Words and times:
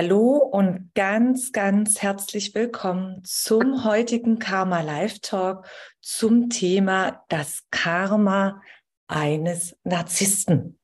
Hallo 0.00 0.36
und 0.36 0.92
ganz, 0.94 1.50
ganz 1.50 2.02
herzlich 2.02 2.54
willkommen 2.54 3.20
zum 3.24 3.82
heutigen 3.82 4.38
Karma 4.38 4.80
Live 4.80 5.18
Talk 5.18 5.66
zum 6.00 6.50
Thema 6.50 7.24
das 7.28 7.64
Karma 7.72 8.62
eines 9.08 9.76
Narzissten. 9.82 10.78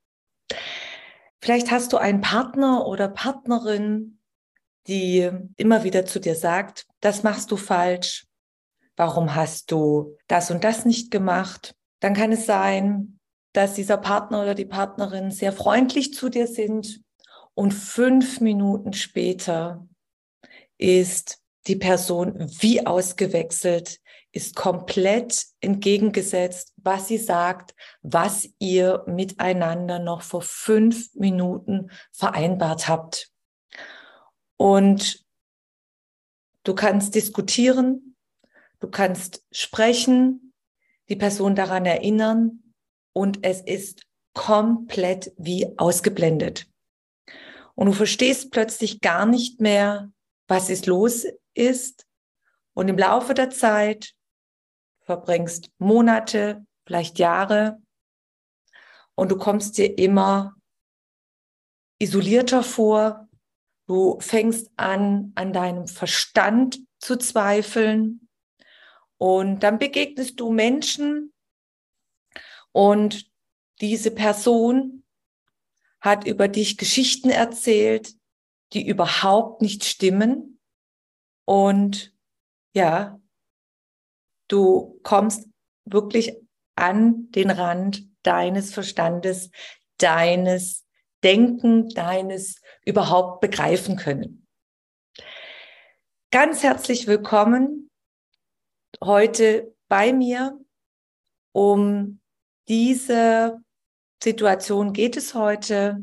Vielleicht 1.40 1.70
hast 1.70 1.92
du 1.92 1.96
einen 1.96 2.22
Partner 2.22 2.88
oder 2.88 3.06
Partnerin, 3.06 4.18
die 4.88 5.30
immer 5.58 5.84
wieder 5.84 6.06
zu 6.06 6.18
dir 6.18 6.34
sagt, 6.34 6.88
das 6.98 7.22
machst 7.22 7.52
du 7.52 7.56
falsch. 7.56 8.26
Warum 8.96 9.36
hast 9.36 9.70
du 9.70 10.16
das 10.26 10.50
und 10.50 10.64
das 10.64 10.84
nicht 10.84 11.12
gemacht? 11.12 11.76
Dann 12.00 12.14
kann 12.14 12.32
es 12.32 12.46
sein, 12.46 13.20
dass 13.52 13.74
dieser 13.74 13.96
Partner 13.96 14.42
oder 14.42 14.56
die 14.56 14.66
Partnerin 14.66 15.30
sehr 15.30 15.52
freundlich 15.52 16.14
zu 16.14 16.30
dir 16.30 16.48
sind 16.48 17.03
und 17.54 17.72
fünf 17.72 18.40
Minuten 18.40 18.92
später 18.92 19.86
ist 20.76 21.40
die 21.66 21.76
Person 21.76 22.34
wie 22.60 22.86
ausgewechselt, 22.86 24.00
ist 24.32 24.56
komplett 24.56 25.46
entgegengesetzt, 25.60 26.72
was 26.76 27.08
sie 27.08 27.18
sagt, 27.18 27.74
was 28.02 28.48
ihr 28.58 29.04
miteinander 29.06 30.00
noch 30.00 30.22
vor 30.22 30.42
fünf 30.42 31.14
Minuten 31.14 31.90
vereinbart 32.12 32.88
habt. 32.88 33.30
Und 34.56 35.24
du 36.64 36.74
kannst 36.74 37.14
diskutieren, 37.14 38.16
du 38.80 38.88
kannst 38.88 39.44
sprechen, 39.52 40.52
die 41.08 41.16
Person 41.16 41.54
daran 41.54 41.86
erinnern 41.86 42.74
und 43.12 43.44
es 43.44 43.60
ist 43.60 44.02
komplett 44.34 45.32
wie 45.36 45.78
ausgeblendet 45.78 46.66
und 47.74 47.86
du 47.86 47.92
verstehst 47.92 48.50
plötzlich 48.50 49.00
gar 49.00 49.26
nicht 49.26 49.60
mehr, 49.60 50.12
was 50.48 50.70
ist 50.70 50.86
los 50.86 51.26
ist. 51.54 52.06
Und 52.74 52.88
im 52.88 52.98
Laufe 52.98 53.34
der 53.34 53.50
Zeit 53.50 54.14
verbringst 55.02 55.70
Monate, 55.78 56.66
vielleicht 56.86 57.18
Jahre 57.18 57.78
und 59.14 59.30
du 59.30 59.36
kommst 59.36 59.78
dir 59.78 59.96
immer 59.98 60.56
isolierter 61.98 62.62
vor. 62.62 63.28
Du 63.86 64.18
fängst 64.20 64.70
an, 64.76 65.32
an 65.34 65.52
deinem 65.52 65.86
Verstand 65.86 66.80
zu 66.98 67.16
zweifeln. 67.16 68.28
Und 69.18 69.62
dann 69.62 69.78
begegnest 69.78 70.40
du 70.40 70.50
Menschen 70.50 71.32
und 72.72 73.30
diese 73.80 74.10
Person 74.10 75.03
hat 76.04 76.26
über 76.26 76.48
dich 76.48 76.76
Geschichten 76.76 77.30
erzählt, 77.30 78.14
die 78.74 78.86
überhaupt 78.86 79.62
nicht 79.62 79.84
stimmen. 79.84 80.60
Und 81.46 82.14
ja, 82.74 83.18
du 84.48 85.00
kommst 85.02 85.48
wirklich 85.86 86.36
an 86.76 87.30
den 87.30 87.48
Rand 87.48 88.06
deines 88.22 88.74
Verstandes, 88.74 89.50
deines 89.96 90.84
Denken, 91.22 91.88
deines 91.88 92.60
überhaupt 92.84 93.40
begreifen 93.40 93.96
können. 93.96 94.46
Ganz 96.30 96.62
herzlich 96.62 97.06
willkommen 97.06 97.90
heute 99.02 99.74
bei 99.88 100.12
mir, 100.12 100.60
um 101.52 102.20
diese 102.68 103.63
Situation 104.24 104.94
geht 104.94 105.18
es 105.18 105.34
heute. 105.34 106.02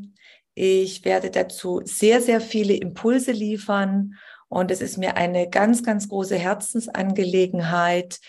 Ich 0.54 1.04
werde 1.04 1.30
dazu 1.30 1.80
sehr, 1.84 2.22
sehr 2.22 2.40
viele 2.40 2.74
Impulse 2.74 3.32
liefern 3.32 4.14
und 4.48 4.70
es 4.70 4.80
ist 4.80 4.96
mir 4.96 5.16
eine 5.16 5.50
ganz, 5.50 5.82
ganz 5.82 6.08
große 6.08 6.36
Herzensangelegenheit, 6.36 8.20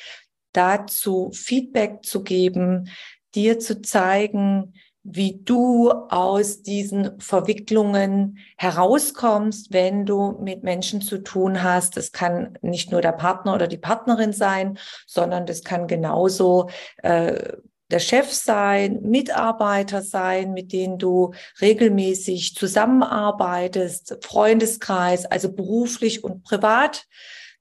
dazu 0.51 1.29
Feedback 1.31 2.03
zu 2.03 2.23
geben, 2.23 2.89
dir 3.35 3.59
zu 3.59 3.81
zeigen, 3.81 4.73
wie 5.03 5.41
du 5.43 5.91
aus 5.91 6.63
diesen 6.63 7.19
Verwicklungen 7.19 8.39
herauskommst, 8.57 9.73
wenn 9.73 10.05
du 10.05 10.39
mit 10.41 10.63
Menschen 10.63 11.01
zu 11.01 11.19
tun 11.19 11.61
hast. 11.61 11.97
Das 11.97 12.11
kann 12.13 12.57
nicht 12.61 12.91
nur 12.91 13.01
der 13.01 13.11
Partner 13.11 13.53
oder 13.53 13.67
die 13.67 13.77
Partnerin 13.77 14.33
sein, 14.33 14.79
sondern 15.05 15.45
das 15.45 15.63
kann 15.63 15.87
genauso 15.87 16.69
äh, 17.03 17.57
der 17.93 17.99
Chef 17.99 18.33
sein, 18.33 19.01
Mitarbeiter 19.03 20.01
sein, 20.01 20.51
mit 20.51 20.73
denen 20.73 20.97
du 20.97 21.33
regelmäßig 21.61 22.55
zusammenarbeitest, 22.55 24.17
Freundeskreis, 24.21 25.25
also 25.25 25.53
beruflich 25.53 26.23
und 26.23 26.43
privat, 26.43 27.05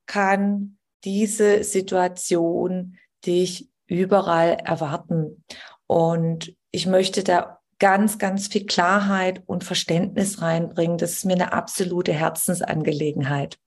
kann 0.06 0.78
diese 1.04 1.62
Situation 1.64 2.96
dich 3.26 3.68
überall 3.86 4.56
erwarten. 4.64 5.44
Und 5.86 6.54
ich 6.70 6.86
möchte 6.86 7.22
da 7.22 7.60
ganz, 7.78 8.18
ganz 8.18 8.46
viel 8.46 8.64
Klarheit 8.64 9.42
und 9.44 9.64
Verständnis 9.64 10.40
reinbringen. 10.40 10.96
Das 10.96 11.12
ist 11.12 11.24
mir 11.26 11.34
eine 11.34 11.52
absolute 11.52 12.12
Herzensangelegenheit. 12.12 13.58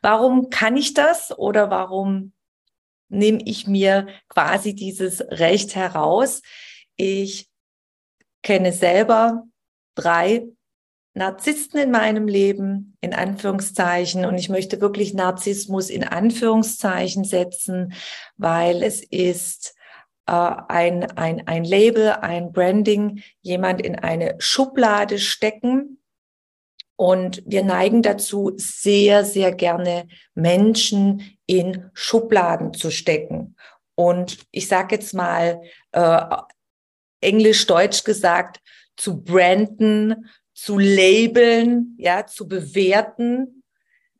Warum 0.00 0.50
kann 0.50 0.76
ich 0.76 0.94
das 0.94 1.36
oder 1.38 1.70
warum 1.70 2.32
nehme 3.12 3.40
ich 3.44 3.66
mir 3.66 4.08
quasi 4.28 4.74
dieses 4.74 5.20
Recht 5.20 5.76
heraus. 5.76 6.42
Ich 6.96 7.48
kenne 8.42 8.72
selber 8.72 9.44
drei 9.94 10.46
Narzissten 11.14 11.78
in 11.78 11.90
meinem 11.90 12.26
Leben, 12.26 12.96
in 13.00 13.12
Anführungszeichen. 13.14 14.24
Und 14.24 14.36
ich 14.36 14.48
möchte 14.48 14.80
wirklich 14.80 15.14
Narzissmus 15.14 15.90
in 15.90 16.04
Anführungszeichen 16.04 17.24
setzen, 17.24 17.92
weil 18.36 18.82
es 18.82 19.02
ist 19.02 19.74
äh, 20.26 20.32
ein, 20.32 21.10
ein, 21.12 21.46
ein 21.46 21.64
Label, 21.64 22.12
ein 22.12 22.52
Branding, 22.52 23.22
jemand 23.42 23.82
in 23.82 23.96
eine 23.96 24.36
Schublade 24.38 25.18
stecken 25.18 26.01
und 27.02 27.42
wir 27.44 27.64
neigen 27.64 28.02
dazu, 28.02 28.52
sehr, 28.54 29.24
sehr 29.24 29.50
gerne 29.50 30.06
Menschen 30.36 31.36
in 31.46 31.90
Schubladen 31.94 32.74
zu 32.74 32.92
stecken. 32.92 33.56
Und 33.96 34.38
ich 34.52 34.68
sage 34.68 34.94
jetzt 34.94 35.12
mal, 35.12 35.62
äh, 35.90 36.36
englisch-deutsch 37.20 38.04
gesagt, 38.04 38.60
zu 38.96 39.20
branden, 39.20 40.30
zu 40.54 40.78
labeln, 40.78 41.96
ja, 41.98 42.24
zu 42.24 42.46
bewerten. 42.46 43.64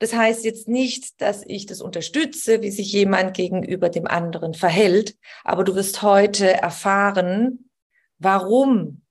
Das 0.01 0.13
heißt 0.13 0.45
jetzt 0.45 0.67
nicht, 0.67 1.21
dass 1.21 1.45
ich 1.47 1.67
das 1.67 1.83
unterstütze, 1.83 2.63
wie 2.63 2.73
sich 2.73 2.93
jemand 2.93 3.35
gegenüber 3.35 3.91
dem 3.91 4.09
anderen 4.09 4.55
verhält, 4.55 5.15
aber 5.45 5.63
du 5.63 5.77
wirst 5.77 6.03
heute 6.03 6.53
erfahren, 6.53 7.71
warum 8.19 9.02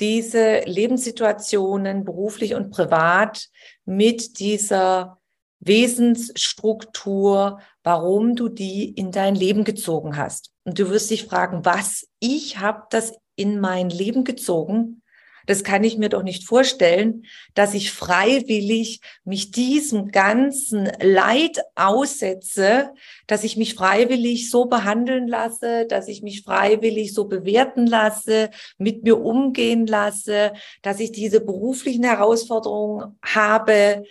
diese 0.00 0.60
Lebenssituationen 0.60 2.04
beruflich 2.04 2.54
und 2.54 2.70
privat 2.70 3.48
mit 3.84 4.38
dieser 4.38 5.18
Wesensstruktur, 5.60 7.60
warum 7.82 8.36
du 8.36 8.48
die 8.48 8.90
in 8.90 9.10
dein 9.10 9.34
Leben 9.34 9.64
gezogen 9.64 10.16
hast. 10.16 10.52
Und 10.64 10.78
du 10.78 10.90
wirst 10.90 11.10
dich 11.10 11.24
fragen, 11.24 11.64
was? 11.64 12.06
Ich 12.20 12.58
habe 12.58 12.84
das 12.90 13.14
in 13.36 13.60
mein 13.60 13.90
Leben 13.90 14.24
gezogen? 14.24 15.02
Das 15.46 15.62
kann 15.62 15.84
ich 15.84 15.96
mir 15.96 16.08
doch 16.08 16.24
nicht 16.24 16.44
vorstellen, 16.44 17.24
dass 17.54 17.72
ich 17.74 17.92
freiwillig 17.92 19.00
mich 19.24 19.52
diesem 19.52 20.10
ganzen 20.10 20.90
Leid 21.00 21.60
aussetze, 21.76 22.92
dass 23.26 23.44
ich 23.44 23.56
mich 23.56 23.74
freiwillig 23.74 24.50
so 24.50 24.66
behandeln 24.66 25.28
lasse, 25.28 25.86
dass 25.86 26.08
ich 26.08 26.22
mich 26.22 26.42
freiwillig 26.42 27.14
so 27.14 27.26
bewerten 27.26 27.86
lasse, 27.86 28.50
mit 28.76 29.04
mir 29.04 29.20
umgehen 29.20 29.86
lasse, 29.86 30.52
dass 30.82 31.00
ich 31.00 31.12
diese 31.12 31.40
beruflichen 31.40 32.04
Herausforderungen 32.04 33.18
habe. 33.24 34.04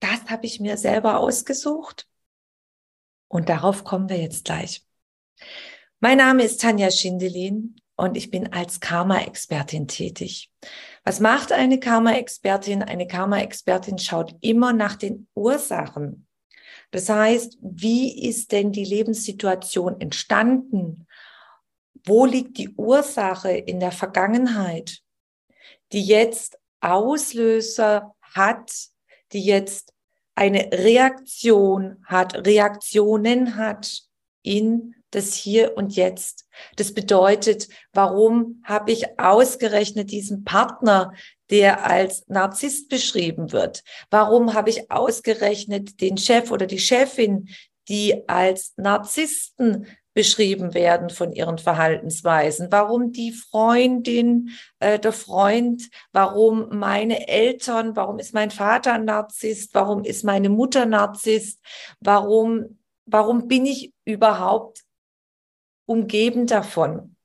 Das 0.00 0.24
habe 0.28 0.46
ich 0.46 0.58
mir 0.58 0.76
selber 0.76 1.20
ausgesucht. 1.20 2.08
Und 3.28 3.48
darauf 3.48 3.84
kommen 3.84 4.08
wir 4.08 4.18
jetzt 4.18 4.44
gleich. 4.44 4.82
Mein 6.00 6.18
Name 6.18 6.42
ist 6.42 6.60
Tanja 6.60 6.90
Schindelin 6.90 7.76
und 8.02 8.16
ich 8.16 8.32
bin 8.32 8.52
als 8.52 8.80
Karma-Expertin 8.80 9.86
tätig. 9.86 10.50
Was 11.04 11.20
macht 11.20 11.52
eine 11.52 11.78
Karma-Expertin? 11.78 12.82
Eine 12.82 13.06
Karma-Expertin 13.06 13.96
schaut 13.98 14.34
immer 14.40 14.72
nach 14.72 14.96
den 14.96 15.28
Ursachen. 15.34 16.26
Das 16.90 17.08
heißt, 17.08 17.58
wie 17.60 18.28
ist 18.28 18.50
denn 18.50 18.72
die 18.72 18.84
Lebenssituation 18.84 20.00
entstanden? 20.00 21.06
Wo 22.04 22.26
liegt 22.26 22.58
die 22.58 22.70
Ursache 22.70 23.52
in 23.52 23.78
der 23.78 23.92
Vergangenheit, 23.92 24.98
die 25.92 26.02
jetzt 26.02 26.58
Auslöser 26.80 28.16
hat, 28.20 28.72
die 29.32 29.44
jetzt 29.44 29.94
eine 30.34 30.70
Reaktion 30.72 32.04
hat, 32.06 32.46
Reaktionen 32.46 33.54
hat 33.54 34.02
in 34.42 34.96
das 35.12 35.34
Hier 35.34 35.76
und 35.76 35.94
Jetzt. 35.94 36.46
Das 36.76 36.92
bedeutet, 36.92 37.68
warum 37.92 38.62
habe 38.64 38.90
ich 38.90 39.18
ausgerechnet 39.18 40.10
diesen 40.10 40.44
Partner, 40.44 41.12
der 41.50 41.86
als 41.86 42.26
Narzisst 42.28 42.88
beschrieben 42.88 43.52
wird? 43.52 43.84
Warum 44.10 44.54
habe 44.54 44.70
ich 44.70 44.90
ausgerechnet 44.90 46.00
den 46.00 46.16
Chef 46.16 46.50
oder 46.50 46.66
die 46.66 46.78
Chefin, 46.80 47.48
die 47.88 48.28
als 48.28 48.74
Narzissten 48.76 49.86
beschrieben 50.14 50.74
werden 50.74 51.10
von 51.10 51.32
ihren 51.32 51.58
Verhaltensweisen, 51.58 52.68
warum 52.70 53.12
die 53.12 53.32
Freundin, 53.32 54.50
äh, 54.78 54.98
der 54.98 55.12
Freund, 55.12 55.88
warum 56.12 56.68
meine 56.78 57.28
Eltern, 57.28 57.96
warum 57.96 58.18
ist 58.18 58.34
mein 58.34 58.50
Vater 58.50 58.98
Narzisst, 58.98 59.74
warum 59.74 60.04
ist 60.04 60.22
meine 60.24 60.50
Mutter 60.50 60.84
Narzisst, 60.84 61.60
warum, 62.00 62.78
warum 63.06 63.48
bin 63.48 63.64
ich 63.64 63.92
überhaupt 64.04 64.82
umgeben 65.86 66.46
davon? 66.46 67.16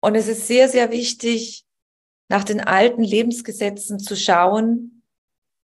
Und 0.00 0.14
es 0.14 0.28
ist 0.28 0.46
sehr, 0.46 0.68
sehr 0.68 0.90
wichtig, 0.90 1.66
nach 2.28 2.44
den 2.44 2.60
alten 2.60 3.02
Lebensgesetzen 3.02 3.98
zu 3.98 4.16
schauen, 4.16 5.02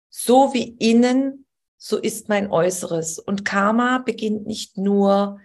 so 0.09 0.55
wie 0.55 0.77
innen 0.79 1.47
so 1.77 1.99
ist 1.99 2.29
mein 2.29 2.51
Äußeres. 2.51 3.19
Und 3.19 3.45
Karma 3.45 3.99
beginnt 3.99 4.47
nicht 4.47 4.79
nur 4.79 5.39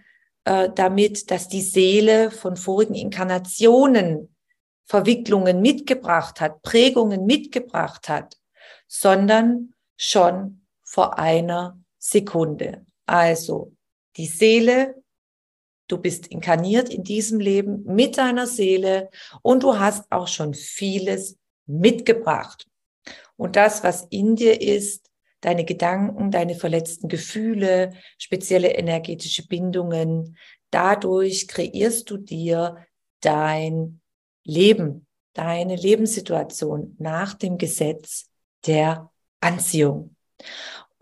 äh, 0.44 0.70
damit, 0.74 1.30
dass 1.30 1.48
die 1.48 1.60
Seele 1.60 2.30
von 2.30 2.56
vorigen 2.56 2.94
Inkarnationen 2.94 4.34
Verwicklungen 4.84 5.60
mitgebracht 5.60 6.40
hat, 6.40 6.62
Prägungen 6.62 7.26
mitgebracht 7.26 8.08
hat, 8.08 8.36
sondern 8.88 9.74
schon 9.96 10.66
vor 10.82 11.18
einer 11.18 11.78
Sekunde. 11.98 12.84
Also 13.06 13.72
die 14.16 14.26
Seele, 14.26 15.01
du 15.92 15.98
bist 15.98 16.26
inkarniert 16.28 16.88
in 16.88 17.04
diesem 17.04 17.38
Leben 17.38 17.84
mit 17.84 18.16
deiner 18.16 18.46
Seele 18.46 19.10
und 19.42 19.62
du 19.62 19.78
hast 19.78 20.10
auch 20.10 20.26
schon 20.26 20.54
vieles 20.54 21.38
mitgebracht. 21.66 22.66
Und 23.36 23.56
das, 23.56 23.84
was 23.84 24.06
in 24.10 24.34
dir 24.34 24.60
ist, 24.60 25.10
deine 25.42 25.64
Gedanken, 25.64 26.30
deine 26.30 26.54
verletzten 26.54 27.08
Gefühle, 27.08 27.92
spezielle 28.16 28.74
energetische 28.74 29.46
Bindungen. 29.46 30.38
Dadurch 30.70 31.48
kreierst 31.48 32.08
du 32.08 32.16
dir 32.16 32.86
dein 33.20 34.00
Leben, 34.44 35.06
deine 35.34 35.76
Lebenssituation 35.76 36.96
nach 36.98 37.34
dem 37.34 37.58
Gesetz 37.58 38.30
der 38.66 39.10
Anziehung. 39.40 40.16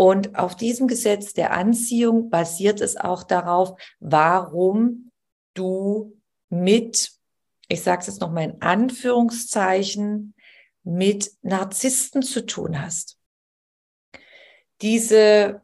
Und 0.00 0.38
auf 0.38 0.56
diesem 0.56 0.88
Gesetz 0.88 1.34
der 1.34 1.52
Anziehung 1.52 2.30
basiert 2.30 2.80
es 2.80 2.96
auch 2.96 3.22
darauf, 3.22 3.78
warum 3.98 5.12
du 5.52 6.18
mit, 6.48 7.12
ich 7.68 7.82
sage 7.82 8.00
es 8.00 8.06
jetzt 8.06 8.22
nochmal 8.22 8.44
in 8.44 8.62
Anführungszeichen, 8.62 10.34
mit 10.84 11.32
Narzissten 11.42 12.22
zu 12.22 12.46
tun 12.46 12.80
hast. 12.80 13.18
Diese 14.80 15.60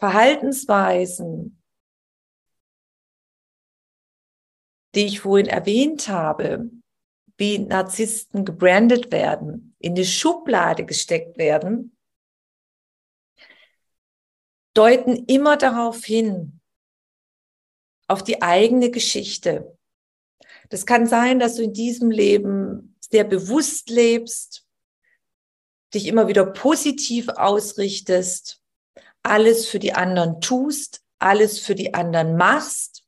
Verhaltensweisen, 0.00 1.62
die 4.96 5.06
ich 5.06 5.20
vorhin 5.20 5.46
erwähnt 5.46 6.08
habe, 6.08 6.72
wie 7.36 7.60
Narzissten 7.60 8.44
gebrandet 8.44 9.12
werden, 9.12 9.76
in 9.78 9.94
die 9.94 10.04
Schublade 10.04 10.84
gesteckt 10.84 11.38
werden, 11.38 11.95
deuten 14.76 15.24
immer 15.26 15.56
darauf 15.56 16.04
hin, 16.04 16.60
auf 18.08 18.22
die 18.22 18.42
eigene 18.42 18.90
Geschichte. 18.90 19.76
Das 20.68 20.86
kann 20.86 21.06
sein, 21.06 21.38
dass 21.38 21.56
du 21.56 21.62
in 21.62 21.72
diesem 21.72 22.10
Leben 22.10 22.96
sehr 23.00 23.24
bewusst 23.24 23.88
lebst, 23.88 24.66
dich 25.94 26.06
immer 26.06 26.28
wieder 26.28 26.44
positiv 26.44 27.28
ausrichtest, 27.28 28.62
alles 29.22 29.66
für 29.66 29.78
die 29.78 29.92
anderen 29.92 30.40
tust, 30.40 31.02
alles 31.18 31.58
für 31.58 31.74
die 31.74 31.94
anderen 31.94 32.36
machst 32.36 33.04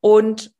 und 0.00 0.54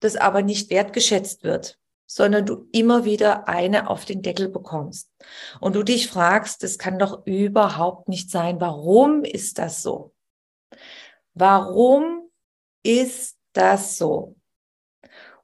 das 0.00 0.16
aber 0.16 0.42
nicht 0.42 0.70
wertgeschätzt 0.70 1.42
wird, 1.42 1.77
sondern 2.10 2.46
du 2.46 2.66
immer 2.72 3.04
wieder 3.04 3.48
eine 3.48 3.90
auf 3.90 4.06
den 4.06 4.22
Deckel 4.22 4.48
bekommst. 4.48 5.12
Und 5.60 5.76
du 5.76 5.82
dich 5.82 6.08
fragst, 6.08 6.62
das 6.62 6.78
kann 6.78 6.98
doch 6.98 7.26
überhaupt 7.26 8.08
nicht 8.08 8.30
sein. 8.30 8.60
Warum 8.60 9.24
ist 9.24 9.58
das 9.58 9.82
so? 9.82 10.14
Warum 11.34 12.30
ist 12.82 13.38
das 13.52 13.98
so? 13.98 14.36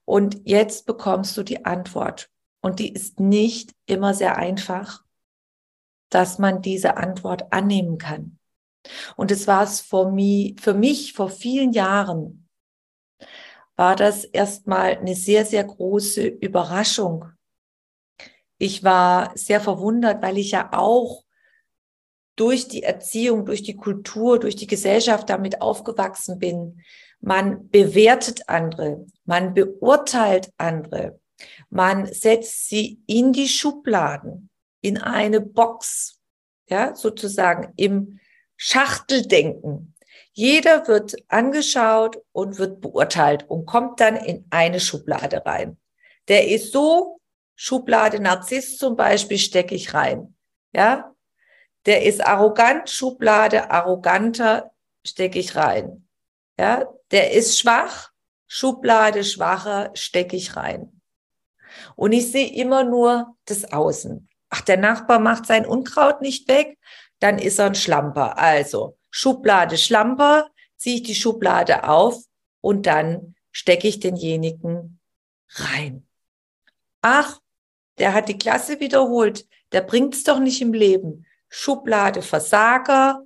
Und 0.06 0.40
jetzt 0.44 0.86
bekommst 0.86 1.36
du 1.36 1.42
die 1.42 1.66
Antwort. 1.66 2.30
Und 2.62 2.78
die 2.78 2.92
ist 2.92 3.20
nicht 3.20 3.72
immer 3.84 4.14
sehr 4.14 4.36
einfach, 4.36 5.04
dass 6.08 6.38
man 6.38 6.62
diese 6.62 6.96
Antwort 6.96 7.52
annehmen 7.52 7.98
kann. 7.98 8.38
Und 9.16 9.30
es 9.30 9.46
war 9.46 9.64
es 9.64 9.82
für 9.82 10.10
mich, 10.10 10.58
für 10.60 10.72
mich 10.72 11.12
vor 11.12 11.28
vielen 11.28 11.72
Jahren, 11.72 12.43
war 13.76 13.96
das 13.96 14.24
erstmal 14.24 14.96
eine 14.96 15.14
sehr, 15.14 15.44
sehr 15.44 15.64
große 15.64 16.26
Überraschung. 16.26 17.26
Ich 18.58 18.84
war 18.84 19.32
sehr 19.36 19.60
verwundert, 19.60 20.22
weil 20.22 20.38
ich 20.38 20.52
ja 20.52 20.70
auch 20.72 21.24
durch 22.36 22.68
die 22.68 22.82
Erziehung, 22.82 23.44
durch 23.44 23.62
die 23.62 23.76
Kultur, 23.76 24.38
durch 24.38 24.56
die 24.56 24.66
Gesellschaft 24.66 25.28
damit 25.30 25.60
aufgewachsen 25.60 26.38
bin. 26.38 26.80
Man 27.20 27.68
bewertet 27.70 28.48
andere, 28.48 29.06
man 29.24 29.54
beurteilt 29.54 30.50
andere. 30.56 31.20
Man 31.68 32.06
setzt 32.12 32.68
sie 32.68 33.00
in 33.06 33.32
die 33.32 33.48
Schubladen, 33.48 34.50
in 34.80 34.98
eine 34.98 35.40
Box, 35.40 36.20
ja, 36.68 36.94
sozusagen 36.94 37.72
im 37.76 38.20
Schachteldenken. 38.56 39.93
Jeder 40.36 40.88
wird 40.88 41.14
angeschaut 41.28 42.20
und 42.32 42.58
wird 42.58 42.80
beurteilt 42.80 43.48
und 43.48 43.66
kommt 43.66 44.00
dann 44.00 44.16
in 44.16 44.44
eine 44.50 44.80
Schublade 44.80 45.46
rein. 45.46 45.78
Der 46.26 46.48
ist 46.48 46.72
so, 46.72 47.20
Schublade 47.54 48.18
Narzisst 48.18 48.80
zum 48.80 48.96
Beispiel 48.96 49.38
stecke 49.38 49.76
ich 49.76 49.94
rein. 49.94 50.34
Ja, 50.72 51.14
der 51.86 52.02
ist 52.02 52.26
arrogant, 52.26 52.90
Schublade 52.90 53.70
arroganter 53.70 54.72
stecke 55.06 55.38
ich 55.38 55.54
rein. 55.54 56.08
Ja, 56.58 56.88
der 57.12 57.30
ist 57.30 57.60
schwach, 57.60 58.10
Schublade 58.48 59.22
schwacher 59.22 59.92
stecke 59.94 60.34
ich 60.34 60.56
rein. 60.56 61.00
Und 61.94 62.10
ich 62.10 62.32
sehe 62.32 62.52
immer 62.52 62.82
nur 62.82 63.36
das 63.44 63.72
Außen. 63.72 64.28
Ach, 64.48 64.60
der 64.62 64.78
Nachbar 64.78 65.20
macht 65.20 65.46
sein 65.46 65.64
Unkraut 65.64 66.20
nicht 66.20 66.48
weg, 66.48 66.76
dann 67.20 67.38
ist 67.38 67.60
er 67.60 67.66
ein 67.66 67.74
Schlamper. 67.76 68.36
Also 68.36 68.96
Schublade 69.16 69.78
Schlamper, 69.78 70.50
ziehe 70.76 70.96
ich 70.96 71.04
die 71.04 71.14
Schublade 71.14 71.88
auf 71.88 72.24
und 72.60 72.86
dann 72.86 73.36
stecke 73.52 73.86
ich 73.86 74.00
denjenigen 74.00 74.98
rein. 75.50 76.04
Ach, 77.00 77.40
der 77.98 78.12
hat 78.12 78.28
die 78.28 78.36
Klasse 78.36 78.80
wiederholt, 78.80 79.46
der 79.70 79.82
bringt 79.82 80.16
es 80.16 80.24
doch 80.24 80.40
nicht 80.40 80.60
im 80.60 80.72
Leben. 80.72 81.26
Schublade 81.48 82.22
Versager, 82.22 83.24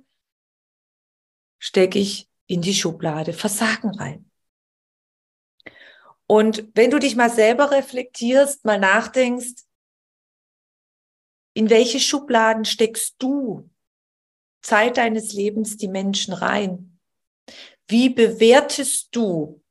stecke 1.57 1.97
ich 1.97 2.29
in 2.45 2.61
die 2.61 2.75
Schublade 2.75 3.33
Versagen 3.33 3.89
rein. 3.89 4.29
Und 6.27 6.69
wenn 6.75 6.91
du 6.91 6.99
dich 6.99 7.15
mal 7.15 7.31
selber 7.31 7.71
reflektierst, 7.71 8.63
mal 8.63 8.79
nachdenkst, 8.79 9.63
in 11.55 11.71
welche 11.71 11.99
Schubladen 11.99 12.63
steckst 12.63 13.15
du 13.17 13.71
Zeit 14.61 14.97
deines 14.97 15.33
Lebens 15.33 15.77
die 15.77 15.87
Menschen 15.87 16.33
rein? 16.33 16.99
Wie 17.87 18.09
bewertest 18.09 19.09
du 19.15 19.61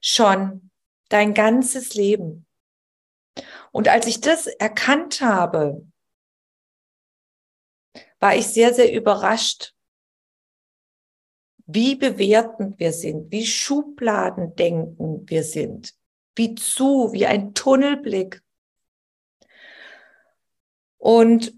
schon 0.00 0.70
dein 1.08 1.34
ganzes 1.34 1.94
Leben? 1.94 2.46
Und 3.72 3.88
als 3.88 4.06
ich 4.06 4.20
das 4.20 4.46
erkannt 4.46 5.20
habe, 5.20 5.86
war 8.18 8.34
ich 8.36 8.46
sehr, 8.48 8.74
sehr 8.74 8.92
überrascht, 8.92 9.74
wie 11.66 11.94
bewertend 11.94 12.78
wir 12.80 12.92
sind, 12.92 13.30
wie 13.30 13.46
Schubladendenken 13.46 15.28
wir 15.28 15.44
sind, 15.44 15.94
wie 16.34 16.54
zu, 16.54 17.12
wie 17.12 17.26
ein 17.26 17.54
Tunnelblick. 17.54 18.42
Und 20.98 21.54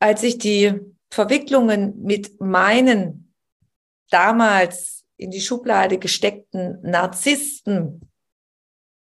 als 0.00 0.22
ich 0.22 0.38
die 0.38 0.74
Verwicklungen 1.10 2.02
mit 2.02 2.40
meinen 2.40 3.34
damals 4.10 5.04
in 5.16 5.30
die 5.30 5.40
Schublade 5.40 5.98
gesteckten 5.98 6.80
Narzissten 6.82 8.08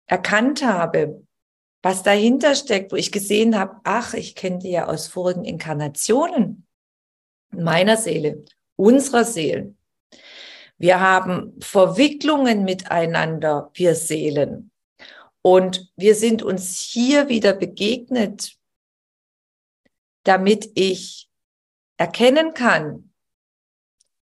erkannt 0.06 0.64
habe, 0.64 1.26
was 1.82 2.02
dahinter 2.02 2.54
steckt, 2.54 2.92
wo 2.92 2.96
ich 2.96 3.12
gesehen 3.12 3.58
habe, 3.58 3.80
ach, 3.84 4.14
ich 4.14 4.34
kenne 4.34 4.58
die 4.58 4.70
ja 4.70 4.86
aus 4.86 5.06
vorigen 5.06 5.44
Inkarnationen 5.44 6.66
meiner 7.50 7.96
Seele, 7.96 8.44
unserer 8.76 9.24
Seelen. 9.24 9.78
Wir 10.76 11.00
haben 11.00 11.58
Verwicklungen 11.60 12.64
miteinander, 12.64 13.70
wir 13.74 13.94
Seelen. 13.94 14.70
Und 15.42 15.92
wir 15.96 16.14
sind 16.14 16.42
uns 16.42 16.80
hier 16.80 17.28
wieder 17.28 17.52
begegnet, 17.52 18.56
damit 20.24 20.70
ich 20.74 21.28
erkennen 21.96 22.54
kann, 22.54 23.12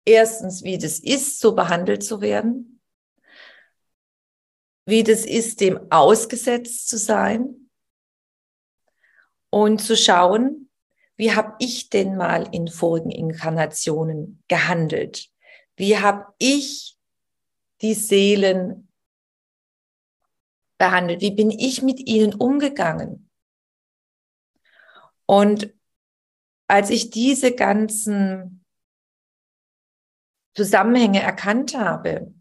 erstens, 0.04 0.62
wie 0.62 0.78
das 0.78 0.98
ist, 0.98 1.40
so 1.40 1.54
behandelt 1.54 2.02
zu 2.02 2.20
werden, 2.20 2.80
wie 4.86 5.02
das 5.02 5.24
ist, 5.24 5.60
dem 5.60 5.90
ausgesetzt 5.90 6.88
zu 6.88 6.98
sein 6.98 7.70
und 9.50 9.80
zu 9.80 9.96
schauen, 9.96 10.70
wie 11.16 11.32
habe 11.32 11.54
ich 11.58 11.90
denn 11.90 12.16
mal 12.16 12.48
in 12.52 12.66
vorigen 12.68 13.10
Inkarnationen 13.10 14.42
gehandelt? 14.48 15.28
Wie 15.76 15.98
habe 15.98 16.32
ich 16.38 16.98
die 17.82 17.94
Seelen 17.94 18.88
behandelt? 20.78 21.20
Wie 21.20 21.30
bin 21.30 21.50
ich 21.50 21.82
mit 21.82 22.00
ihnen 22.00 22.34
umgegangen? 22.34 23.30
Und 25.26 25.74
als 26.70 26.88
ich 26.90 27.10
diese 27.10 27.52
ganzen 27.52 28.64
Zusammenhänge 30.54 31.20
erkannt 31.20 31.76
habe 31.76 32.32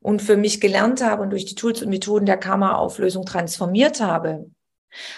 und 0.00 0.22
für 0.22 0.36
mich 0.36 0.60
gelernt 0.60 1.02
habe 1.02 1.22
und 1.22 1.30
durch 1.30 1.44
die 1.44 1.56
Tools 1.56 1.82
und 1.82 1.88
Methoden 1.88 2.26
der 2.26 2.36
Karma-Auflösung 2.36 3.26
transformiert 3.26 4.00
habe, 4.00 4.48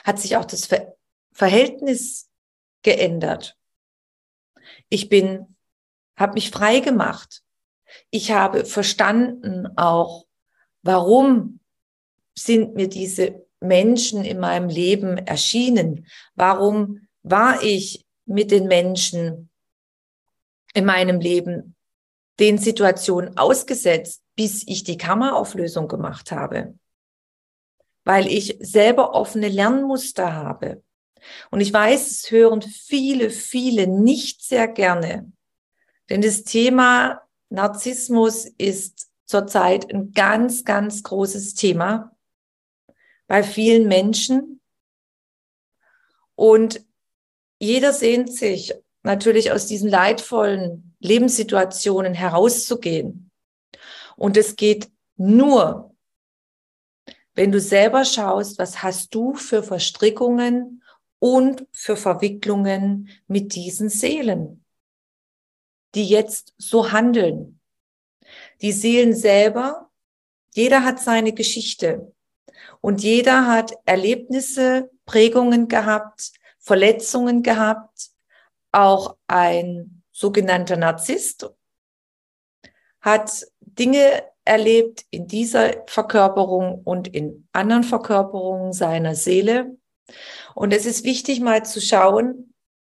hat 0.05 0.19
sich 0.19 0.37
auch 0.37 0.47
das 0.47 0.67
Ver 0.67 0.97
Verhältnis 1.33 2.29
geändert. 2.83 3.57
Ich 4.89 5.09
bin, 5.09 5.57
habe 6.17 6.35
mich 6.35 6.51
frei 6.51 6.81
gemacht. 6.81 7.43
Ich 8.11 8.33
habe 8.33 8.65
verstanden 8.65 9.69
auch, 9.77 10.27
warum 10.83 11.61
sind 12.35 12.75
mir 12.75 12.89
diese 12.89 13.47
Menschen 13.61 14.25
in 14.25 14.41
meinem 14.41 14.69
Leben 14.69 15.19
erschienen? 15.19 16.07
Warum 16.35 17.07
war 17.23 17.63
ich 17.63 18.07
mit 18.31 18.53
den 18.53 18.69
Menschen 18.69 19.51
in 20.73 20.85
meinem 20.85 21.21
Leben 21.21 21.75
den 22.39 22.59
Situationen 22.59 23.37
ausgesetzt, 23.37 24.23
bis 24.37 24.63
ich 24.67 24.85
die 24.85 24.97
Kammerauflösung 24.97 25.89
gemacht 25.89 26.31
habe, 26.31 26.79
weil 28.05 28.29
ich 28.29 28.57
selber 28.61 29.15
offene 29.15 29.49
Lernmuster 29.49 30.33
habe. 30.33 30.83
Und 31.51 31.61
ich 31.61 31.73
weiß, 31.73 32.11
es 32.11 32.31
hören 32.31 32.63
viele, 32.63 33.31
viele 33.31 33.87
nicht 33.87 34.43
sehr 34.43 34.69
gerne, 34.69 35.31
denn 36.09 36.23
das 36.23 36.45
Thema 36.45 37.21
Narzissmus 37.51 38.47
ist 38.47 39.09
zurzeit 39.27 39.93
ein 39.93 40.13
ganz, 40.13 40.65
ganz 40.65 41.03
großes 41.03 41.55
Thema 41.55 42.17
bei 43.27 43.43
vielen 43.43 43.87
Menschen. 43.87 44.61
Und 46.37 46.85
jeder 47.61 47.93
sehnt 47.93 48.33
sich 48.33 48.75
natürlich 49.03 49.53
aus 49.53 49.67
diesen 49.67 49.89
leidvollen 49.89 50.95
Lebenssituationen 50.99 52.15
herauszugehen. 52.15 53.31
Und 54.17 54.37
es 54.37 54.57
geht 54.57 54.91
nur, 55.17 55.95
wenn 57.35 57.53
du 57.53 57.61
selber 57.61 58.05
schaust, 58.05 58.59
was 58.59 58.83
hast 58.83 59.15
du 59.15 59.35
für 59.35 59.63
Verstrickungen 59.63 60.83
und 61.19 61.67
für 61.73 61.97
Verwicklungen 61.97 63.11
mit 63.27 63.55
diesen 63.55 63.91
Seelen, 63.91 64.65
die 65.95 66.07
jetzt 66.07 66.55
so 66.57 66.93
handeln. 66.93 67.61
Die 68.63 68.73
Seelen 68.73 69.15
selber, 69.15 69.91
jeder 70.55 70.83
hat 70.85 70.99
seine 70.99 71.33
Geschichte 71.33 72.15
und 72.81 73.03
jeder 73.03 73.47
hat 73.47 73.73
Erlebnisse, 73.85 74.91
Prägungen 75.05 75.69
gehabt, 75.69 76.33
Verletzungen 76.71 77.43
gehabt, 77.43 78.11
auch 78.71 79.17
ein 79.27 80.05
sogenannter 80.13 80.77
Narzisst 80.77 81.51
hat 83.01 83.45
Dinge 83.61 84.23
erlebt 84.45 85.05
in 85.11 85.27
dieser 85.27 85.85
Verkörperung 85.89 86.81
und 86.85 87.09
in 87.09 87.49
anderen 87.53 87.83
Verkörperungen 87.83 88.73
seiner 88.73 89.17
Seele. 89.17 89.77
Und 90.55 90.73
es 90.73 90.87
ist 90.87 91.03
wichtig 91.03 91.41
mal 91.41 91.65
zu 91.65 91.81
schauen, 91.81 92.55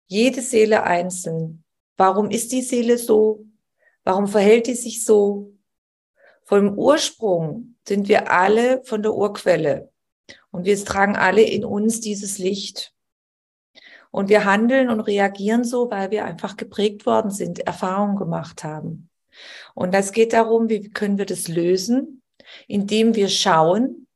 jede 0.07 0.43
Seele 0.43 0.83
einzeln. 0.83 1.64
Warum 1.97 2.29
ist 2.29 2.52
die 2.52 2.61
Seele 2.61 2.99
so? 2.99 3.47
Warum 4.05 4.26
verhält 4.26 4.67
die 4.67 4.75
sich 4.75 5.02
so? 5.02 5.50
Vom 6.45 6.76
Ursprung 6.76 7.76
sind 7.88 8.07
wir 8.07 8.31
alle 8.31 8.85
von 8.85 9.02
der 9.02 9.14
Urquelle. 9.14 9.91
Und 10.50 10.67
wir 10.67 10.76
tragen 10.85 11.17
alle 11.17 11.41
in 11.41 11.64
uns 11.64 12.00
dieses 12.00 12.37
Licht. 12.37 12.93
Und 14.12 14.28
wir 14.28 14.45
handeln 14.45 14.90
und 14.90 15.00
reagieren 15.00 15.64
so, 15.64 15.90
weil 15.90 16.12
wir 16.12 16.25
einfach 16.25 16.57
geprägt 16.57 17.07
worden 17.07 17.33
sind, 17.33 17.59
Erfahrungen 17.61 18.16
gemacht 18.16 18.62
haben. 18.62 19.09
Und 19.75 19.92
das 19.92 20.12
geht 20.12 20.33
darum, 20.35 20.69
wie 20.69 20.90
können 20.90 21.19
wir 21.19 21.26
das 21.26 21.49
lösen, 21.49 22.23
indem 22.69 23.16
wir 23.16 23.28
schauen, 23.28 24.07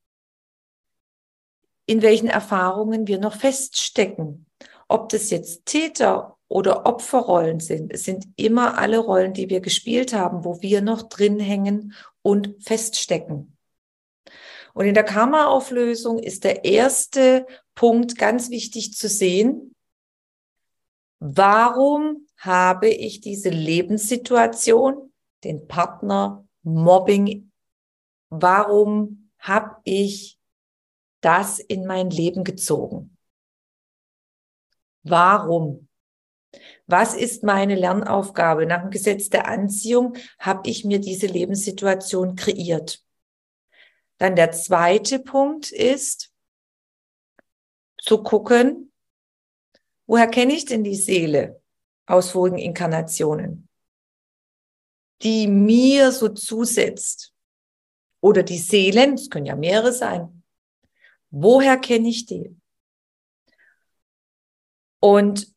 in 1.86 2.02
welchen 2.02 2.28
Erfahrungen 2.28 3.06
wir 3.06 3.18
noch 3.18 3.36
feststecken. 3.36 4.46
Ob 4.86 5.08
das 5.08 5.30
jetzt 5.30 5.66
Täter 5.66 6.36
oder 6.48 6.86
Opferrollen 6.86 7.60
sind. 7.60 7.92
Es 7.92 8.04
sind 8.04 8.26
immer 8.36 8.78
alle 8.78 8.98
Rollen, 8.98 9.32
die 9.32 9.48
wir 9.48 9.60
gespielt 9.60 10.12
haben, 10.12 10.44
wo 10.44 10.60
wir 10.62 10.80
noch 10.80 11.02
drin 11.02 11.40
hängen 11.40 11.94
und 12.22 12.54
feststecken. 12.62 13.56
Und 14.74 14.84
in 14.84 14.94
der 14.94 15.04
Karma-Auflösung 15.04 16.18
ist 16.18 16.44
der 16.44 16.64
erste 16.64 17.46
Punkt 17.74 18.18
ganz 18.18 18.50
wichtig 18.50 18.92
zu 18.92 19.08
sehen. 19.08 19.74
Warum 21.18 22.26
habe 22.36 22.88
ich 22.88 23.20
diese 23.20 23.48
Lebenssituation, 23.48 25.12
den 25.44 25.66
Partner, 25.66 26.46
Mobbing, 26.62 27.52
warum 28.28 29.30
habe 29.38 29.76
ich 29.84 30.38
das 31.20 31.58
in 31.58 31.86
mein 31.86 32.10
Leben 32.10 32.44
gezogen? 32.44 33.16
Warum? 35.02 35.88
Was 36.86 37.14
ist 37.14 37.42
meine 37.42 37.74
Lernaufgabe? 37.74 38.66
Nach 38.66 38.82
dem 38.82 38.90
Gesetz 38.90 39.28
der 39.28 39.46
Anziehung 39.46 40.16
habe 40.38 40.68
ich 40.68 40.84
mir 40.84 41.00
diese 41.00 41.26
Lebenssituation 41.26 42.36
kreiert. 42.36 43.02
Dann 44.18 44.36
der 44.36 44.52
zweite 44.52 45.18
Punkt 45.18 45.70
ist, 45.70 46.32
zu 47.98 48.22
gucken, 48.22 48.92
Woher 50.06 50.28
kenne 50.28 50.54
ich 50.54 50.64
denn 50.64 50.84
die 50.84 50.94
Seele 50.94 51.60
aus 52.06 52.30
vorigen 52.30 52.58
Inkarnationen, 52.58 53.68
die 55.22 55.48
mir 55.48 56.12
so 56.12 56.28
zusetzt? 56.28 57.32
Oder 58.20 58.42
die 58.42 58.58
Seelen, 58.58 59.14
es 59.14 59.30
können 59.30 59.46
ja 59.46 59.56
mehrere 59.56 59.92
sein. 59.92 60.42
Woher 61.30 61.76
kenne 61.76 62.08
ich 62.08 62.26
die? 62.26 62.56
Und 65.00 65.54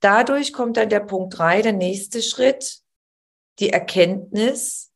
dadurch 0.00 0.52
kommt 0.52 0.76
dann 0.76 0.88
der 0.88 1.00
Punkt 1.00 1.38
drei, 1.38 1.62
der 1.62 1.72
nächste 1.72 2.22
Schritt, 2.22 2.82
die 3.58 3.70
Erkenntnis, 3.70 4.92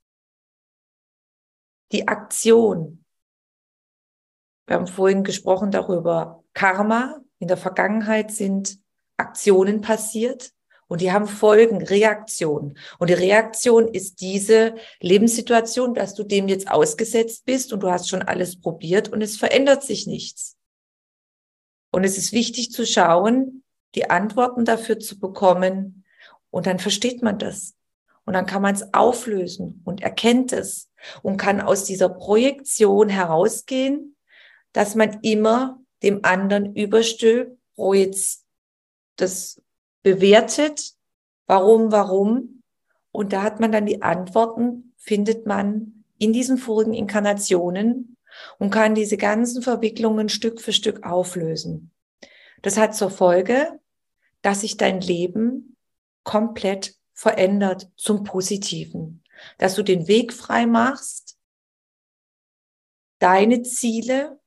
die 1.93 2.09
Aktion. 2.09 3.05
Wir 4.67 4.77
haben 4.77 4.87
vorhin 4.87 5.23
gesprochen 5.23 5.71
darüber, 5.71 6.43
Karma, 6.55 7.24
in 7.39 7.49
der 7.49 7.57
Vergangenheit 7.57 8.31
sind 8.31 8.79
Aktionen 9.17 9.81
passiert 9.81 10.51
und 10.87 11.01
die 11.01 11.13
haben 11.13 11.27
Folgen, 11.27 11.83
Reaktionen. 11.83 12.79
Und 12.99 13.11
die 13.11 13.15
Reaktion 13.15 13.89
ist 13.89 14.21
diese 14.21 14.75
Lebenssituation, 15.01 15.95
dass 15.95 16.15
du 16.15 16.25
dem 16.25 16.49
jetzt 16.49 16.71
ausgesetzt 16.71 17.45
bist 17.45 17.73
und 17.73 17.83
du 17.83 17.91
hast 17.91 18.09
schon 18.09 18.23
alles 18.23 18.61
probiert 18.61 19.09
und 19.09 19.23
es 19.23 19.37
verändert 19.37 19.83
sich 19.83 20.07
nichts. 20.07 20.57
Und 21.91 22.05
es 22.05 22.19
ist 22.19 22.33
wichtig 22.33 22.71
zu 22.71 22.87
schauen, 22.87 23.63
die 23.95 24.11
Antworten 24.11 24.65
dafür 24.65 24.99
zu 24.99 25.19
bekommen 25.19 26.05
Und 26.51 26.67
dann 26.67 26.79
versteht 26.79 27.21
man 27.21 27.41
das. 27.41 27.75
Und 28.25 28.35
dann 28.35 28.47
kann 28.47 28.63
man 28.63 28.75
es 28.75 28.95
auflösen 28.95 29.83
und 29.85 30.03
erkennt 30.03 30.53
es 30.53 30.89
und 31.23 31.37
kann 31.37 31.61
aus 31.61 31.85
dieser 31.85 32.09
Projektion 32.09 33.09
herausgehen, 33.09 34.17
dass 34.73 34.95
man 34.95 35.19
immer 35.23 35.81
dem 36.05 36.21
anderen 36.25 36.75
überstülpt, 36.77 37.59
das 39.17 39.63
bewertet, 40.03 40.93
warum, 41.47 41.91
warum. 41.91 42.63
Und 43.11 43.33
da 43.33 43.43
hat 43.43 43.59
man 43.61 43.73
dann 43.73 43.87
die 43.87 44.03
Antworten, 44.03 44.95
findet 44.97 45.47
man 45.47 46.05
in 46.19 46.33
diesen 46.33 46.59
vorigen 46.59 46.95
Inkarnationen 46.95 48.17
und 48.59 48.71
kann 48.71 48.95
diese 48.95 49.17
ganzen 49.17 49.63
Verwicklungen 49.63 50.29
Stück 50.29 50.61
für 50.61 50.73
Stück 50.73 51.05
auflösen. 51.05 51.91
Das 52.63 52.77
hat 52.77 52.95
zur 52.95 53.11
Folge, 53.11 53.81
dass 54.43 54.61
sich 54.61 54.77
dein 54.77 55.01
Leben 55.01 55.77
komplett 56.23 56.97
verändert 57.13 57.91
zum 57.97 58.25
Positiven, 58.25 59.23
dass 59.59 59.75
du 59.75 59.83
den 59.83 60.09
Weg 60.09 60.33
frei 60.33 60.67
machst, 60.67 61.39
deine 63.19 63.63
Ziele, 63.63 64.41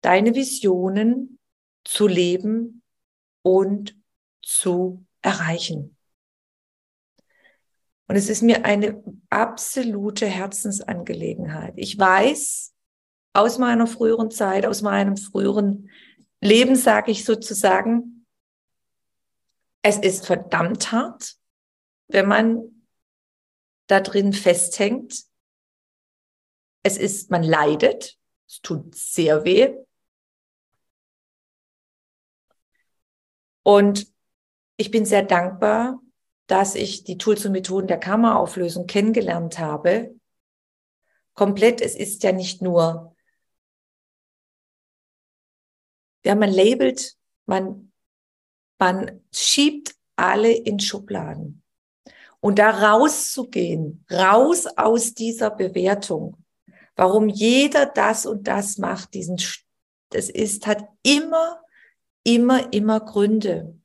deine 0.00 0.34
Visionen 0.34 1.38
zu 1.84 2.06
leben 2.06 2.82
und 3.42 3.96
zu 4.42 5.04
erreichen. 5.22 5.96
Und 8.06 8.16
es 8.16 8.28
ist 8.28 8.42
mir 8.42 8.64
eine 8.64 9.02
absolute 9.28 10.26
Herzensangelegenheit. 10.26 11.74
Ich 11.76 11.96
weiß 11.96 12.74
aus 13.32 13.58
meiner 13.58 13.86
früheren 13.86 14.30
Zeit, 14.30 14.66
aus 14.66 14.82
meinem 14.82 15.16
früheren 15.16 15.88
Leben, 16.40 16.74
sage 16.74 17.12
ich 17.12 17.24
sozusagen, 17.24 18.26
es 19.82 19.98
ist 19.98 20.26
verdammt 20.26 20.92
hart, 20.92 21.36
wenn 22.08 22.26
man 22.26 22.86
da 23.86 24.00
drin 24.00 24.32
festhängt. 24.32 25.24
Es 26.82 26.96
ist, 26.96 27.30
man 27.30 27.42
leidet, 27.42 28.18
es 28.48 28.60
tut 28.60 28.94
sehr 28.94 29.44
weh. 29.44 29.74
Und 33.62 34.06
ich 34.76 34.90
bin 34.90 35.04
sehr 35.04 35.22
dankbar, 35.22 36.00
dass 36.46 36.74
ich 36.74 37.04
die 37.04 37.18
Tools 37.18 37.44
und 37.46 37.52
Methoden 37.52 37.86
der 37.86 38.00
Karma-Auflösung 38.00 38.86
kennengelernt 38.86 39.58
habe. 39.58 40.14
Komplett, 41.34 41.80
es 41.80 41.94
ist 41.94 42.22
ja 42.22 42.32
nicht 42.32 42.60
nur, 42.60 43.14
ja, 46.24 46.34
man 46.34 46.50
labelt, 46.50 47.16
man, 47.46 47.92
man 48.78 49.22
schiebt 49.32 49.94
alle 50.16 50.52
in 50.52 50.80
Schubladen. 50.80 51.62
Und 52.40 52.58
da 52.58 52.70
rauszugehen, 52.70 54.04
raus 54.10 54.66
aus 54.76 55.14
dieser 55.14 55.50
Bewertung, 55.50 56.42
warum 56.96 57.28
jeder 57.28 57.86
das 57.86 58.26
und 58.26 58.48
das 58.48 58.78
macht, 58.78 59.14
diesen, 59.14 59.36
das 60.08 60.30
ist, 60.30 60.66
hat 60.66 60.88
immer, 61.02 61.62
immer, 62.24 62.72
immer 62.72 63.00
Gründe 63.00 63.80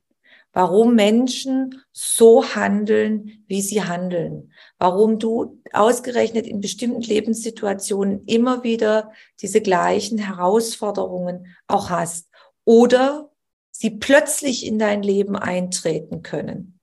warum 0.56 0.96
Menschen 0.96 1.84
so 1.92 2.56
handeln, 2.56 3.44
wie 3.46 3.62
sie 3.62 3.84
handeln, 3.84 4.54
warum 4.80 5.20
du 5.20 5.62
ausgerechnet 5.74 6.48
in 6.48 6.62
bestimmten 6.62 7.02
Lebenssituationen 7.02 8.24
immer 8.26 8.64
wieder 8.64 9.12
diese 9.42 9.60
gleichen 9.60 10.18
Herausforderungen 10.18 11.54
auch 11.68 11.90
hast 11.90 12.30
oder 12.64 13.30
sie 13.70 13.92
plötzlich 13.92 14.66
in 14.66 14.80
dein 14.80 15.04
Leben 15.04 15.36
eintreten 15.36 16.22
können. 16.22 16.80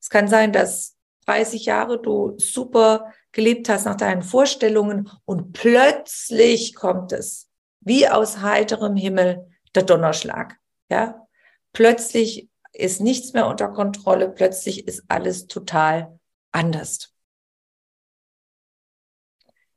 Es 0.00 0.08
kann 0.08 0.26
sein, 0.26 0.54
dass 0.54 0.96
30 1.26 1.66
Jahre 1.66 2.00
du 2.00 2.38
super 2.38 3.12
gelebt 3.32 3.68
hast 3.68 3.84
nach 3.84 3.98
deinen 3.98 4.22
Vorstellungen 4.22 5.10
und 5.26 5.52
plötzlich 5.52 6.74
kommt 6.74 7.12
es 7.12 7.50
wie 7.80 8.08
aus 8.08 8.40
heiterem 8.40 8.96
Himmel 8.96 9.46
der 9.74 9.82
Donnerschlag. 9.82 10.59
Ja, 10.90 11.26
plötzlich 11.72 12.50
ist 12.72 13.00
nichts 13.00 13.32
mehr 13.32 13.46
unter 13.46 13.68
Kontrolle, 13.68 14.28
plötzlich 14.28 14.86
ist 14.86 15.04
alles 15.08 15.46
total 15.46 16.18
anders. 16.52 17.14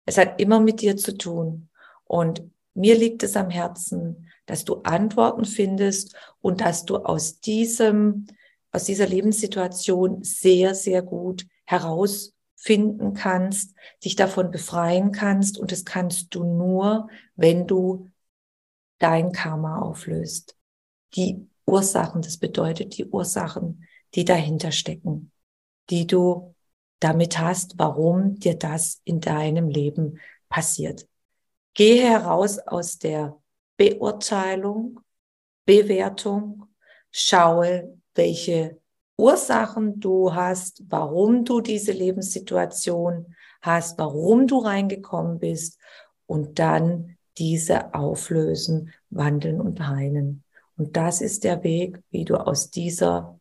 Es 0.06 0.18
hat 0.18 0.42
immer 0.42 0.60
mit 0.60 0.82
dir 0.82 0.98
zu 0.98 1.18
tun. 1.18 1.70
Und 2.04 2.44
mir 2.74 2.98
liegt 2.98 3.24
es 3.24 3.36
am 3.36 3.50
Herzen, 3.50 4.30
dass 4.46 4.66
du 4.66 4.82
Antworten 4.84 5.46
findest 5.46 6.16
und 6.42 6.62
dass 6.62 6.86
du 6.86 6.98
aus 6.98 7.40
diesem, 7.40 8.28
aus 8.72 8.84
dieser 8.84 9.08
Lebenssituation 9.08 10.24
sehr, 10.24 10.76
sehr 10.76 11.02
gut 11.02 11.46
herausfinden 11.66 13.14
kannst, 13.14 13.76
dich 14.04 14.16
davon 14.16 14.52
befreien 14.52 15.12
kannst. 15.12 15.58
Und 15.58 15.72
das 15.72 15.86
kannst 15.86 16.36
du 16.36 16.44
nur, 16.44 17.08
wenn 17.36 17.68
du 17.68 18.12
dein 18.98 19.32
Karma 19.32 19.80
auflöst. 19.80 20.58
Die 21.16 21.48
Ursachen, 21.66 22.22
das 22.22 22.38
bedeutet 22.38 22.98
die 22.98 23.06
Ursachen, 23.06 23.86
die 24.16 24.26
dahinter 24.26 24.72
stecken, 24.72 25.32
die 25.90 26.08
du 26.08 26.56
damit 27.00 27.40
hast, 27.40 27.78
warum 27.78 28.40
dir 28.40 28.56
das 28.58 29.02
in 29.04 29.20
deinem 29.20 29.68
Leben 29.68 30.20
passiert. 30.50 31.08
Gehe 31.74 32.04
heraus 32.04 32.60
aus 32.60 32.98
der 33.00 33.38
Beurteilung, 33.78 35.00
Bewertung, 35.66 36.68
schaue, 37.12 37.98
welche 38.16 38.80
Ursachen 39.18 40.00
du 40.00 40.34
hast, 40.34 40.84
warum 40.90 41.46
du 41.46 41.62
diese 41.62 41.92
Lebenssituation 41.92 43.36
hast, 43.62 43.98
warum 43.98 44.48
du 44.48 44.60
reingekommen 44.60 45.40
bist 45.40 45.80
und 46.26 46.60
dann 46.60 47.18
diese 47.38 47.94
auflösen, 47.94 48.92
wandeln 49.10 49.60
und 49.60 49.88
heilen. 49.88 50.44
Und 50.78 50.98
das 50.98 51.22
ist 51.22 51.44
der 51.44 51.64
Weg, 51.64 52.02
wie 52.10 52.26
du 52.26 52.36
aus 52.36 52.70
dieser 52.70 53.40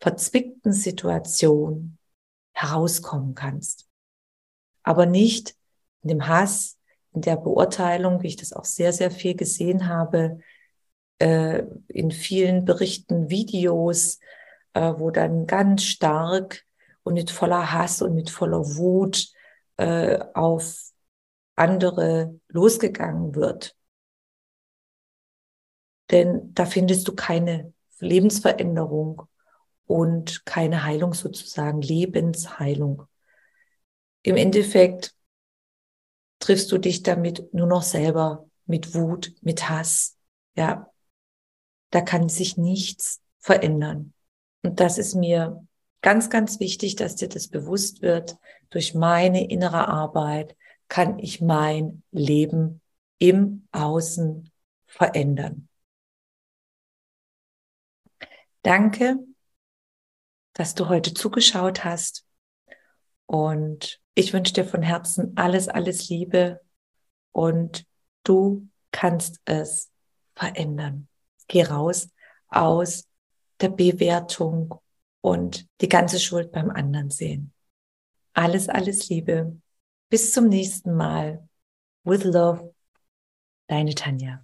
verzwickten 0.00 0.72
Situation 0.72 1.98
herauskommen 2.52 3.34
kannst. 3.34 3.88
Aber 4.82 5.06
nicht 5.06 5.56
in 6.02 6.08
dem 6.08 6.28
Hass, 6.28 6.78
in 7.12 7.22
der 7.22 7.36
Beurteilung, 7.36 8.22
wie 8.22 8.28
ich 8.28 8.36
das 8.36 8.52
auch 8.52 8.64
sehr, 8.64 8.92
sehr 8.92 9.10
viel 9.10 9.34
gesehen 9.34 9.88
habe, 9.88 10.40
äh, 11.18 11.62
in 11.88 12.10
vielen 12.10 12.64
Berichten, 12.64 13.30
Videos, 13.30 14.18
äh, 14.74 14.92
wo 14.96 15.10
dann 15.10 15.46
ganz 15.46 15.84
stark 15.84 16.64
und 17.02 17.14
mit 17.14 17.30
voller 17.30 17.72
Hass 17.72 18.02
und 18.02 18.14
mit 18.14 18.30
voller 18.30 18.76
Wut 18.76 19.28
äh, 19.76 20.18
auf 20.34 20.90
andere 21.56 22.38
losgegangen 22.48 23.34
wird. 23.34 23.76
Denn 26.14 26.54
da 26.54 26.64
findest 26.64 27.08
du 27.08 27.14
keine 27.16 27.72
Lebensveränderung 27.98 29.22
und 29.84 30.46
keine 30.46 30.84
Heilung 30.84 31.12
sozusagen, 31.12 31.82
Lebensheilung. 31.82 33.02
Im 34.22 34.36
Endeffekt 34.36 35.12
triffst 36.38 36.70
du 36.70 36.78
dich 36.78 37.02
damit 37.02 37.52
nur 37.52 37.66
noch 37.66 37.82
selber 37.82 38.48
mit 38.64 38.94
Wut, 38.94 39.34
mit 39.40 39.68
Hass. 39.68 40.16
Ja, 40.54 40.88
da 41.90 42.00
kann 42.00 42.28
sich 42.28 42.56
nichts 42.56 43.20
verändern. 43.40 44.12
Und 44.62 44.78
das 44.78 44.98
ist 44.98 45.16
mir 45.16 45.66
ganz, 46.00 46.30
ganz 46.30 46.60
wichtig, 46.60 46.94
dass 46.94 47.16
dir 47.16 47.28
das 47.28 47.48
bewusst 47.48 48.02
wird. 48.02 48.36
Durch 48.70 48.94
meine 48.94 49.50
innere 49.50 49.88
Arbeit 49.88 50.56
kann 50.86 51.18
ich 51.18 51.40
mein 51.40 52.04
Leben 52.12 52.82
im 53.18 53.66
Außen 53.72 54.52
verändern. 54.86 55.68
Danke, 58.64 59.18
dass 60.54 60.74
du 60.74 60.88
heute 60.88 61.12
zugeschaut 61.12 61.84
hast. 61.84 62.26
Und 63.26 64.00
ich 64.14 64.32
wünsche 64.32 64.54
dir 64.54 64.64
von 64.64 64.80
Herzen 64.80 65.36
alles, 65.36 65.68
alles 65.68 66.08
Liebe. 66.08 66.62
Und 67.32 67.86
du 68.22 68.66
kannst 68.90 69.42
es 69.44 69.92
verändern. 70.34 71.08
Geh 71.46 71.64
raus 71.64 72.08
aus 72.48 73.06
der 73.60 73.68
Bewertung 73.68 74.80
und 75.20 75.68
die 75.82 75.88
ganze 75.90 76.18
Schuld 76.18 76.50
beim 76.50 76.70
anderen 76.70 77.10
sehen. 77.10 77.52
Alles, 78.32 78.70
alles 78.70 79.10
Liebe. 79.10 79.60
Bis 80.08 80.32
zum 80.32 80.48
nächsten 80.48 80.94
Mal. 80.94 81.46
With 82.04 82.24
love, 82.24 82.74
deine 83.66 83.94
Tanja. 83.94 84.43